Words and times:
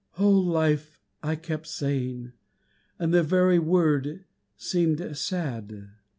Oh, 0.17 0.31
Life!" 0.31 0.99
I 1.21 1.35
kept 1.35 1.67
saying, 1.67 2.31
And 2.97 3.13
the 3.13 3.21
very 3.21 3.59
word 3.59 4.25
seemed 4.57 5.15
sad. 5.15 5.89